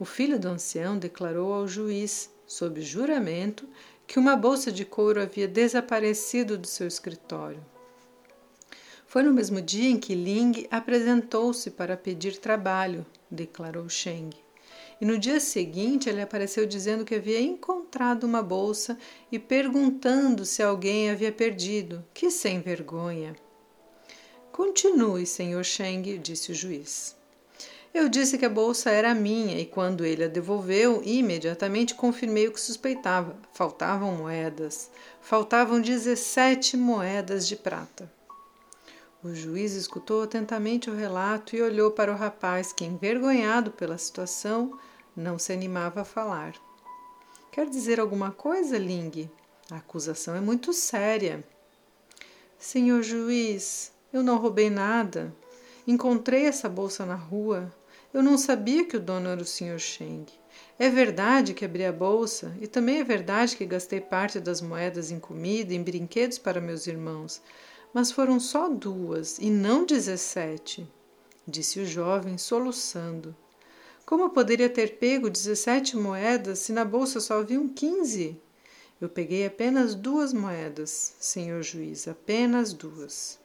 O 0.00 0.06
filho 0.06 0.38
do 0.40 0.48
ancião 0.48 0.98
declarou 0.98 1.52
ao 1.52 1.68
juiz, 1.68 2.30
sob 2.46 2.80
juramento, 2.80 3.68
que 4.06 4.18
uma 4.18 4.34
bolsa 4.34 4.72
de 4.72 4.82
couro 4.82 5.20
havia 5.20 5.46
desaparecido 5.46 6.56
do 6.56 6.66
seu 6.66 6.86
escritório. 6.86 7.62
Foi 9.06 9.22
no 9.22 9.32
mesmo 9.32 9.60
dia 9.60 9.90
em 9.90 9.98
que 9.98 10.14
Ling 10.14 10.66
apresentou-se 10.70 11.70
para 11.70 11.98
pedir 11.98 12.38
trabalho, 12.38 13.04
declarou 13.30 13.88
Sheng. 13.90 14.30
E 14.98 15.04
no 15.04 15.18
dia 15.18 15.38
seguinte 15.38 16.08
ele 16.08 16.22
apareceu 16.22 16.64
dizendo 16.66 17.04
que 17.04 17.14
havia 17.14 17.40
encontrado 17.40 18.24
uma 18.24 18.42
bolsa 18.42 18.98
e 19.30 19.38
perguntando 19.38 20.46
se 20.46 20.62
alguém 20.62 21.10
havia 21.10 21.30
perdido. 21.30 22.02
Que 22.14 22.30
sem 22.30 22.60
vergonha! 22.60 23.36
Continue, 24.50 25.26
senhor 25.26 25.62
Sheng, 25.62 26.18
disse 26.18 26.52
o 26.52 26.54
juiz. 26.54 27.15
Eu 27.98 28.10
disse 28.10 28.36
que 28.36 28.44
a 28.44 28.50
bolsa 28.50 28.90
era 28.90 29.14
minha 29.14 29.58
e 29.58 29.64
quando 29.64 30.04
ele 30.04 30.22
a 30.22 30.28
devolveu, 30.28 31.00
imediatamente 31.02 31.94
confirmei 31.94 32.46
o 32.46 32.52
que 32.52 32.60
suspeitava. 32.60 33.34
Faltavam 33.54 34.12
moedas. 34.12 34.90
Faltavam 35.22 35.80
17 35.80 36.76
moedas 36.76 37.48
de 37.48 37.56
prata. 37.56 38.12
O 39.24 39.34
juiz 39.34 39.72
escutou 39.72 40.24
atentamente 40.24 40.90
o 40.90 40.94
relato 40.94 41.56
e 41.56 41.62
olhou 41.62 41.90
para 41.90 42.12
o 42.12 42.16
rapaz, 42.16 42.70
que, 42.70 42.84
envergonhado 42.84 43.70
pela 43.70 43.96
situação, 43.96 44.78
não 45.16 45.38
se 45.38 45.54
animava 45.54 46.02
a 46.02 46.04
falar. 46.04 46.52
Quer 47.50 47.66
dizer 47.66 47.98
alguma 47.98 48.30
coisa, 48.30 48.76
Ling? 48.76 49.30
A 49.70 49.76
acusação 49.76 50.36
é 50.36 50.40
muito 50.40 50.70
séria. 50.74 51.42
Senhor 52.58 53.02
juiz, 53.02 53.90
eu 54.12 54.22
não 54.22 54.36
roubei 54.36 54.68
nada. 54.68 55.34
Encontrei 55.86 56.44
essa 56.44 56.68
bolsa 56.68 57.06
na 57.06 57.14
rua. 57.14 57.72
Eu 58.16 58.22
não 58.22 58.38
sabia 58.38 58.82
que 58.82 58.96
o 58.96 59.00
dono 59.00 59.28
era 59.28 59.42
o 59.42 59.44
Sr. 59.44 59.78
Sheng. 59.78 60.24
É 60.78 60.88
verdade 60.88 61.52
que 61.52 61.66
abri 61.66 61.84
a 61.84 61.92
bolsa 61.92 62.56
e 62.62 62.66
também 62.66 63.00
é 63.00 63.04
verdade 63.04 63.54
que 63.54 63.66
gastei 63.66 64.00
parte 64.00 64.40
das 64.40 64.62
moedas 64.62 65.10
em 65.10 65.20
comida 65.20 65.74
e 65.74 65.76
em 65.76 65.82
brinquedos 65.82 66.38
para 66.38 66.58
meus 66.58 66.86
irmãos 66.86 67.42
mas 67.92 68.10
foram 68.12 68.38
só 68.38 68.68
duas 68.68 69.38
e 69.38 69.48
não 69.48 69.86
dezessete, 69.86 70.86
disse 71.48 71.80
o 71.80 71.86
jovem, 71.86 72.36
soluçando. 72.36 73.34
Como 74.04 74.28
poderia 74.28 74.68
ter 74.68 74.98
pego 74.98 75.30
dezessete 75.30 75.96
moedas 75.96 76.58
se 76.60 76.72
na 76.72 76.84
bolsa 76.84 77.20
só 77.20 77.40
haviam 77.40 77.66
quinze? 77.68 78.38
Eu 79.00 79.08
peguei 79.08 79.46
apenas 79.46 79.94
duas 79.94 80.34
moedas, 80.34 81.14
senhor 81.18 81.62
juiz, 81.62 82.06
apenas 82.06 82.74
duas. 82.74 83.38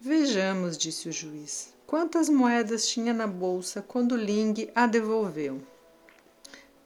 Vejamos, 0.00 0.76
disse 0.76 1.08
o 1.08 1.12
juiz, 1.12 1.72
quantas 1.92 2.30
moedas 2.30 2.88
tinha 2.88 3.12
na 3.12 3.26
bolsa 3.26 3.82
quando 3.82 4.16
Ling 4.16 4.70
a 4.74 4.86
devolveu. 4.86 5.60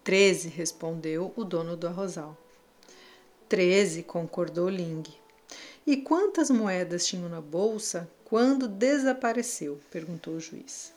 Treze, 0.03 0.49
respondeu 0.49 1.33
o 1.37 1.45
dono 1.45 1.77
do 1.77 1.87
arrozal. 1.87 2.37
Treze, 3.49 4.03
concordou 4.03 4.69
Ling. 4.69 5.05
E 5.87 5.99
quantas 5.99 6.51
moedas 6.51 7.07
tinham 7.07 7.29
na 7.29 7.41
bolsa 7.41 8.11
quando 8.25 8.67
desapareceu? 8.67 9.79
perguntou 9.93 10.35
o 10.35 10.41
juiz. 10.41 10.93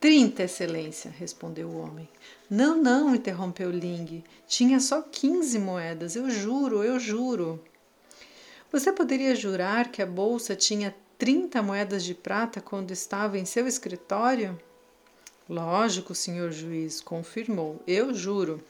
Trinta, 0.00 0.42
Excelência, 0.42 1.08
respondeu 1.08 1.68
o 1.68 1.78
homem. 1.78 2.08
Não, 2.50 2.76
não, 2.76 3.14
interrompeu 3.14 3.70
Ling. 3.70 4.24
Tinha 4.48 4.80
só 4.80 5.00
quinze 5.02 5.56
moedas, 5.56 6.16
eu 6.16 6.28
juro, 6.28 6.82
eu 6.82 6.98
juro. 6.98 7.62
Você 8.72 8.92
poderia 8.92 9.36
jurar 9.36 9.92
que 9.92 10.02
a 10.02 10.06
bolsa 10.06 10.56
tinha 10.56 10.92
trinta 11.24 11.62
moedas 11.62 12.04
de 12.04 12.14
prata 12.14 12.60
quando 12.60 12.90
estava 12.90 13.38
em 13.38 13.46
seu 13.46 13.66
escritório? 13.66 14.60
Lógico, 15.48 16.14
senhor 16.14 16.52
juiz, 16.52 17.00
confirmou. 17.00 17.82
Eu 17.86 18.12
juro. 18.12 18.62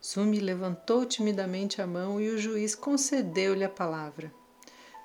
Sumi 0.00 0.40
levantou 0.40 1.06
timidamente 1.06 1.80
a 1.80 1.86
mão 1.86 2.20
e 2.20 2.28
o 2.28 2.38
juiz 2.38 2.74
concedeu-lhe 2.74 3.62
a 3.62 3.68
palavra. 3.68 4.34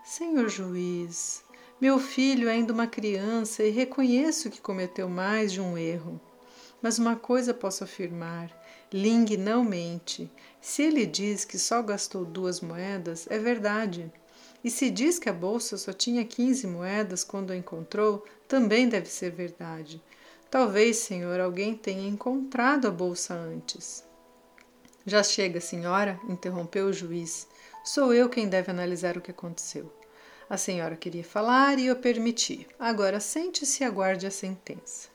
Senhor 0.03 0.49
juiz, 0.49 1.43
meu 1.79 1.99
filho 1.99 2.49
é 2.49 2.53
ainda 2.53 2.73
uma 2.73 2.87
criança 2.87 3.61
e 3.61 3.69
reconheço 3.69 4.49
que 4.49 4.59
cometeu 4.59 5.07
mais 5.07 5.51
de 5.51 5.61
um 5.61 5.77
erro. 5.77 6.19
Mas 6.81 6.97
uma 6.97 7.15
coisa 7.15 7.53
posso 7.53 7.83
afirmar: 7.83 8.49
Ling 8.91 9.37
não 9.37 9.63
mente. 9.63 10.27
Se 10.59 10.81
ele 10.81 11.05
diz 11.05 11.45
que 11.45 11.59
só 11.59 11.83
gastou 11.83 12.25
duas 12.25 12.59
moedas, 12.59 13.27
é 13.29 13.37
verdade. 13.37 14.11
E 14.63 14.69
se 14.69 14.89
diz 14.89 15.17
que 15.17 15.29
a 15.29 15.33
bolsa 15.33 15.77
só 15.77 15.93
tinha 15.93 16.25
15 16.25 16.67
moedas 16.67 17.23
quando 17.23 17.51
a 17.51 17.55
encontrou, 17.55 18.25
também 18.47 18.89
deve 18.89 19.07
ser 19.07 19.31
verdade. 19.31 20.01
Talvez, 20.51 20.97
senhor, 20.97 21.39
alguém 21.39 21.75
tenha 21.75 22.07
encontrado 22.07 22.87
a 22.87 22.91
bolsa 22.91 23.33
antes. 23.33 24.03
Já 25.05 25.23
chega, 25.23 25.61
senhora, 25.61 26.19
interrompeu 26.27 26.87
o 26.87 26.93
juiz. 26.93 27.47
Sou 27.83 28.13
eu 28.13 28.27
quem 28.27 28.49
deve 28.49 28.69
analisar 28.69 29.17
o 29.17 29.21
que 29.21 29.31
aconteceu. 29.31 29.91
A 30.49 30.57
senhora 30.57 30.97
queria 30.97 31.23
falar 31.23 31.77
e 31.77 31.85
eu 31.85 31.95
permiti. 31.95 32.67
Agora 32.79 33.19
sente-se 33.19 33.83
e 33.83 33.85
aguarde 33.85 34.25
a 34.25 34.31
sentença. 34.31 35.07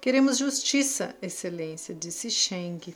Queremos 0.00 0.38
justiça, 0.38 1.14
Excelência, 1.22 1.94
disse 1.94 2.30
Sheng. 2.30 2.94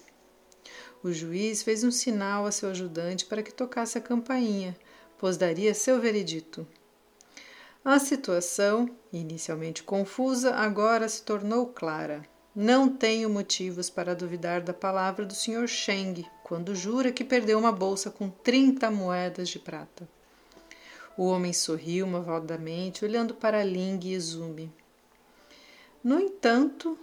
O 1.02 1.12
juiz 1.12 1.62
fez 1.62 1.84
um 1.84 1.90
sinal 1.90 2.46
a 2.46 2.50
seu 2.50 2.70
ajudante 2.70 3.26
para 3.26 3.42
que 3.42 3.52
tocasse 3.52 3.98
a 3.98 4.00
campainha, 4.00 4.76
pois 5.24 5.38
daria 5.38 5.72
seu 5.72 5.98
veredito. 5.98 6.66
A 7.82 7.98
situação, 7.98 8.90
inicialmente 9.10 9.82
confusa, 9.82 10.54
agora 10.54 11.08
se 11.08 11.22
tornou 11.22 11.68
clara. 11.68 12.28
Não 12.54 12.90
tenho 12.90 13.30
motivos 13.30 13.88
para 13.88 14.14
duvidar 14.14 14.60
da 14.60 14.74
palavra 14.74 15.24
do 15.24 15.34
Sr. 15.34 15.66
Sheng 15.66 16.26
quando 16.42 16.74
jura 16.74 17.10
que 17.10 17.24
perdeu 17.24 17.58
uma 17.58 17.72
bolsa 17.72 18.10
com 18.10 18.28
30 18.28 18.90
moedas 18.90 19.48
de 19.48 19.58
prata. 19.58 20.06
O 21.16 21.24
homem 21.24 21.54
sorriu 21.54 22.06
malvadamente, 22.06 23.02
olhando 23.02 23.32
para 23.32 23.64
Ling 23.64 24.00
e 24.02 24.12
Izumi. 24.12 24.70
No 26.02 26.20
entanto, 26.20 26.98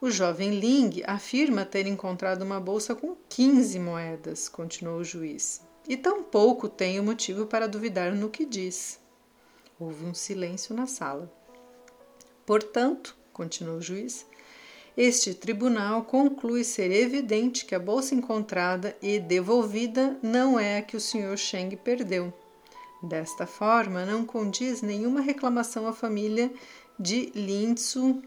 o 0.00 0.10
jovem 0.10 0.58
Ling 0.58 1.02
afirma 1.06 1.66
ter 1.66 1.86
encontrado 1.86 2.40
uma 2.40 2.58
bolsa 2.58 2.94
com 2.94 3.14
15 3.28 3.78
moedas, 3.80 4.48
continuou 4.48 5.00
o 5.00 5.04
juiz, 5.04 5.60
e 5.88 5.96
tampouco 5.96 6.68
tenho 6.68 7.02
motivo 7.02 7.46
para 7.46 7.68
duvidar 7.68 8.14
no 8.14 8.30
que 8.30 8.44
diz. 8.44 8.98
Houve 9.78 10.04
um 10.04 10.14
silêncio 10.14 10.74
na 10.74 10.86
sala. 10.86 11.30
Portanto, 12.46 13.16
continuou 13.32 13.78
o 13.78 13.82
juiz, 13.82 14.26
este 14.96 15.34
tribunal 15.34 16.04
conclui 16.04 16.62
ser 16.62 16.92
evidente 16.92 17.64
que 17.66 17.74
a 17.74 17.80
bolsa 17.80 18.14
encontrada 18.14 18.96
e 19.02 19.18
devolvida 19.18 20.16
não 20.22 20.58
é 20.58 20.78
a 20.78 20.82
que 20.82 20.96
o 20.96 21.00
Sr. 21.00 21.36
Sheng 21.36 21.76
perdeu. 21.76 22.32
Desta 23.02 23.44
forma, 23.44 24.06
não 24.06 24.24
condiz 24.24 24.82
nenhuma 24.82 25.20
reclamação 25.20 25.86
à 25.88 25.92
família 25.92 26.50
de 26.98 27.32
Lintsu. 27.34 28.22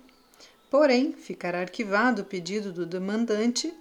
Porém, 0.69 1.13
ficará 1.13 1.61
arquivado 1.61 2.21
o 2.21 2.25
pedido 2.25 2.73
do 2.73 2.85
demandante 2.85 3.73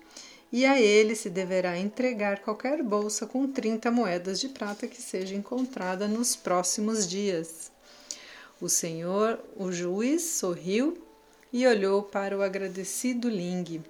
e 0.52 0.64
a 0.64 0.80
ele 0.80 1.14
se 1.14 1.28
deverá 1.28 1.76
entregar 1.76 2.40
qualquer 2.40 2.82
bolsa 2.82 3.26
com 3.26 3.50
30 3.50 3.90
moedas 3.90 4.40
de 4.40 4.48
prata 4.48 4.86
que 4.86 5.02
seja 5.02 5.34
encontrada 5.34 6.06
nos 6.06 6.36
próximos 6.36 7.06
dias. 7.06 7.70
O 8.60 8.68
senhor, 8.68 9.38
o 9.56 9.70
juiz, 9.70 10.22
sorriu 10.22 10.96
e 11.52 11.66
olhou 11.66 12.02
para 12.02 12.36
o 12.36 12.42
agradecido 12.42 13.28
Ling. 13.28 13.82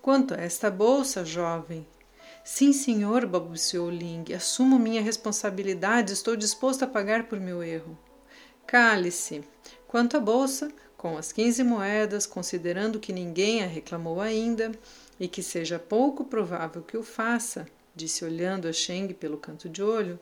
Quanto 0.00 0.34
a 0.34 0.38
esta 0.38 0.70
bolsa, 0.70 1.24
jovem? 1.24 1.86
Sim, 2.44 2.72
senhor, 2.72 3.26
balbuciou 3.26 3.90
Ling. 3.90 4.32
Assumo 4.34 4.78
minha 4.78 5.02
responsabilidade, 5.02 6.12
estou 6.12 6.36
disposto 6.36 6.84
a 6.84 6.86
pagar 6.86 7.24
por 7.24 7.38
meu 7.38 7.62
erro. 7.62 7.98
Cale-se. 8.66 9.44
Quanto 9.86 10.16
à 10.16 10.20
bolsa, 10.20 10.70
com 10.96 11.16
as 11.16 11.32
quinze 11.32 11.62
moedas, 11.62 12.26
considerando 12.26 12.98
que 12.98 13.12
ninguém 13.12 13.62
a 13.62 13.66
reclamou 13.66 14.20
ainda 14.20 14.72
e 15.18 15.26
que 15.28 15.42
seja 15.42 15.78
pouco 15.78 16.24
provável 16.24 16.82
que 16.82 16.96
o 16.96 17.02
faça, 17.02 17.66
disse 17.94 18.24
olhando 18.24 18.68
a 18.68 18.72
Sheng 18.72 19.12
pelo 19.14 19.38
canto 19.38 19.68
de 19.68 19.82
olho, 19.82 20.18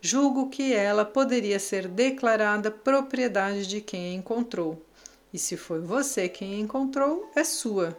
julgo 0.00 0.50
que 0.50 0.72
ela 0.72 1.04
poderia 1.04 1.58
ser 1.58 1.86
declarada 1.86 2.70
propriedade 2.70 3.66
de 3.66 3.80
quem 3.80 4.10
a 4.10 4.14
encontrou. 4.14 4.84
E 5.32 5.38
se 5.38 5.56
foi 5.56 5.80
você 5.80 6.28
quem 6.28 6.54
a 6.54 6.58
encontrou, 6.58 7.30
é 7.34 7.44
sua. 7.44 7.96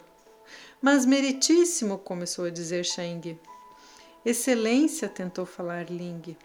Mas 0.81 1.05
meritíssimo, 1.05 1.97
começou 1.97 2.45
a 2.45 2.49
dizer 2.49 2.83
Sheng. 2.83 3.39
Excelência, 4.25 5.07
tentou 5.07 5.45
falar 5.45 5.89
Ling. 5.89 6.35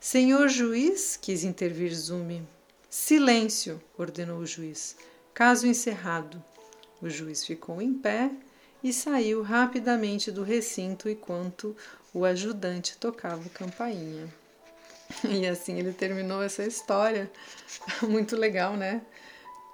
Senhor 0.00 0.48
juiz, 0.48 1.16
quis 1.16 1.44
intervir 1.44 1.92
Zumi. 1.94 2.46
Silêncio, 2.88 3.82
ordenou 3.98 4.38
o 4.38 4.46
juiz. 4.46 4.96
Caso 5.32 5.66
encerrado. 5.66 6.42
O 7.02 7.10
juiz 7.10 7.44
ficou 7.44 7.82
em 7.82 7.92
pé 7.92 8.30
e 8.84 8.92
saiu 8.92 9.42
rapidamente 9.42 10.30
do 10.30 10.42
recinto 10.42 11.08
enquanto 11.08 11.74
o 12.12 12.22
ajudante 12.22 12.98
tocava 12.98 13.48
campainha. 13.48 14.28
E 15.24 15.46
assim 15.46 15.78
ele 15.78 15.92
terminou 15.92 16.42
essa 16.42 16.62
história. 16.62 17.30
Muito 18.06 18.36
legal, 18.36 18.76
né? 18.76 19.00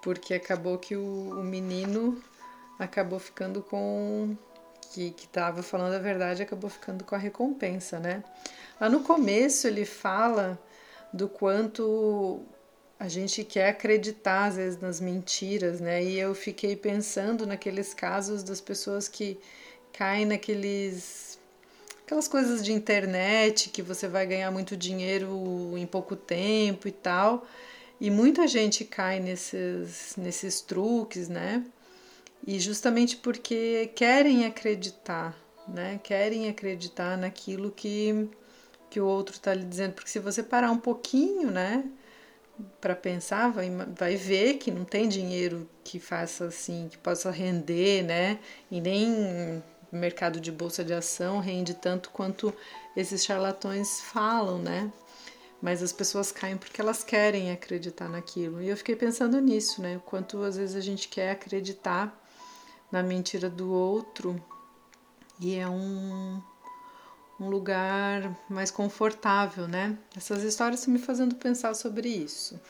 Porque 0.01 0.33
acabou 0.33 0.79
que 0.79 0.95
o, 0.95 1.41
o 1.41 1.43
menino 1.43 2.23
acabou 2.79 3.19
ficando 3.19 3.63
com. 3.63 4.37
que 4.93 5.13
estava 5.19 5.61
falando 5.61 5.95
a 5.95 5.99
verdade, 5.99 6.43
acabou 6.43 6.71
ficando 6.71 7.03
com 7.03 7.17
a 7.17 7.19
recompensa, 7.19 7.99
né? 7.99 8.23
Lá 8.81 8.89
no 8.89 9.01
começo 9.01 9.67
ele 9.67 9.85
fala 9.85 10.57
do 11.13 11.29
quanto 11.29 12.45
a 13.01 13.09
gente 13.09 13.43
quer 13.45 13.71
acreditar 13.71 14.45
às 14.45 14.57
vezes 14.57 14.79
nas 14.79 15.01
mentiras, 15.01 15.81
né? 15.81 16.05
E 16.05 16.19
eu 16.19 16.35
fiquei 16.35 16.77
pensando 16.77 17.47
naqueles 17.47 17.95
casos 17.95 18.43
das 18.43 18.61
pessoas 18.61 19.09
que 19.09 19.39
caem 19.91 20.27
naqueles 20.27 21.39
aquelas 22.05 22.29
coisas 22.29 22.63
de 22.63 22.73
internet 22.75 23.71
que 23.71 23.81
você 23.81 24.07
vai 24.07 24.27
ganhar 24.27 24.51
muito 24.51 24.77
dinheiro 24.77 25.73
em 25.79 25.87
pouco 25.87 26.15
tempo 26.15 26.87
e 26.89 26.93
tal. 26.93 27.47
E 27.99 28.11
muita 28.11 28.47
gente 28.47 28.85
cai 28.85 29.19
nesses 29.19 30.15
nesses 30.17 30.61
truques, 30.61 31.27
né? 31.27 31.65
E 32.47 32.61
justamente 32.61 33.17
porque 33.17 33.91
querem 33.95 34.45
acreditar, 34.45 35.35
né? 35.67 35.99
Querem 36.03 36.51
acreditar 36.51 37.17
naquilo 37.17 37.71
que 37.71 38.29
que 38.91 39.01
o 39.01 39.07
outro 39.07 39.37
está 39.37 39.55
lhe 39.55 39.65
dizendo, 39.65 39.95
porque 39.95 40.11
se 40.11 40.19
você 40.19 40.43
parar 40.43 40.71
um 40.73 40.79
pouquinho, 40.79 41.51
né? 41.51 41.85
Para 42.81 42.95
pensar, 42.95 43.51
vai, 43.51 43.71
vai 43.97 44.17
ver 44.17 44.55
que 44.55 44.71
não 44.71 44.85
tem 44.85 45.09
dinheiro 45.09 45.69
que 45.85 45.99
faça 45.99 46.47
assim, 46.47 46.89
que 46.89 46.99
possa 46.99 47.31
render, 47.31 48.03
né? 48.03 48.39
E 48.71 48.81
nem 48.81 49.63
mercado 49.93 50.41
de 50.41 50.53
bolsa 50.53 50.85
de 50.85 50.93
ação 50.93 51.41
rende 51.41 51.75
tanto 51.75 52.11
quanto 52.11 52.55
esses 52.97 53.25
charlatões 53.25 54.01
falam, 54.01 54.59
né? 54.59 54.93
Mas 55.61 55.83
as 55.83 55.93
pessoas 55.93 56.33
caem 56.33 56.57
porque 56.57 56.81
elas 56.81 57.05
querem 57.05 57.51
acreditar 57.51 58.09
naquilo. 58.09 58.63
E 58.63 58.69
eu 58.69 58.77
fiquei 58.77 58.97
pensando 58.97 59.41
nisso, 59.41 59.83
né? 59.83 59.97
O 59.97 60.01
quanto 60.01 60.43
às 60.43 60.57
vezes 60.57 60.77
a 60.77 60.81
gente 60.81 61.09
quer 61.09 61.33
acreditar 61.33 62.19
na 62.91 63.03
mentira 63.03 63.51
do 63.51 63.71
outro 63.71 64.43
e 65.39 65.55
é 65.55 65.69
um 65.69 66.43
um 67.41 67.49
lugar 67.49 68.39
mais 68.49 68.71
confortável, 68.71 69.67
né? 69.67 69.97
Essas 70.15 70.45
histórias 70.45 70.81
estão 70.81 70.93
me 70.93 71.01
fazendo 71.01 71.35
pensar 71.35 71.75
sobre 71.75 72.09
isso. 72.09 72.61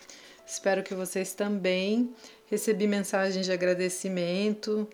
Espero 0.47 0.83
que 0.85 0.95
vocês 0.95 1.35
também 1.35 2.15
recebi 2.47 2.87
mensagens 2.87 3.45
de 3.45 3.53
agradecimento. 3.53 4.89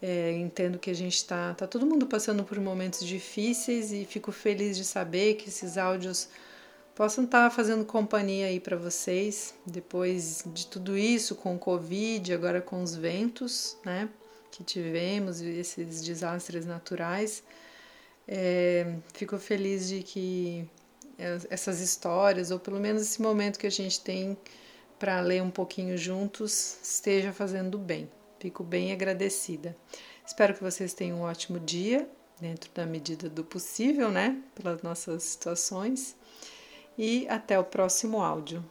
É, 0.00 0.32
entendo 0.32 0.80
que 0.80 0.90
a 0.90 0.94
gente 0.94 1.14
está 1.14 1.54
tá 1.54 1.64
todo 1.64 1.86
mundo 1.86 2.06
passando 2.06 2.42
por 2.42 2.58
momentos 2.58 3.06
difíceis 3.06 3.92
e 3.92 4.04
fico 4.04 4.32
feliz 4.32 4.76
de 4.76 4.84
saber 4.84 5.34
que 5.34 5.48
esses 5.48 5.78
áudios 5.78 6.28
possam 6.92 7.22
estar 7.22 7.48
tá 7.48 7.50
fazendo 7.54 7.84
companhia 7.84 8.46
aí 8.46 8.58
para 8.58 8.76
vocês 8.76 9.54
depois 9.64 10.42
de 10.46 10.66
tudo 10.66 10.98
isso 10.98 11.36
com 11.36 11.54
o 11.54 11.58
Covid, 11.58 12.32
agora 12.32 12.60
com 12.60 12.82
os 12.82 12.96
ventos, 12.96 13.76
né, 13.84 14.08
que 14.50 14.64
tivemos 14.64 15.40
esses 15.40 16.02
desastres 16.02 16.66
naturais. 16.66 17.44
É, 18.26 18.94
fico 19.12 19.38
feliz 19.38 19.88
de 19.88 20.02
que 20.02 20.68
essas 21.50 21.80
histórias, 21.80 22.50
ou 22.50 22.58
pelo 22.58 22.80
menos 22.80 23.02
esse 23.02 23.20
momento 23.20 23.58
que 23.58 23.66
a 23.66 23.70
gente 23.70 24.00
tem 24.00 24.36
para 24.98 25.20
ler 25.20 25.42
um 25.42 25.50
pouquinho 25.50 25.96
juntos, 25.96 26.78
esteja 26.82 27.32
fazendo 27.32 27.78
bem. 27.78 28.08
Fico 28.38 28.64
bem 28.64 28.92
agradecida. 28.92 29.76
Espero 30.26 30.54
que 30.54 30.62
vocês 30.62 30.94
tenham 30.94 31.18
um 31.18 31.22
ótimo 31.22 31.60
dia, 31.60 32.08
dentro 32.40 32.70
da 32.72 32.84
medida 32.84 33.28
do 33.28 33.44
possível, 33.44 34.10
né? 34.10 34.40
Pelas 34.54 34.82
nossas 34.82 35.22
situações. 35.22 36.16
E 36.98 37.26
até 37.28 37.58
o 37.58 37.64
próximo 37.64 38.20
áudio. 38.20 38.64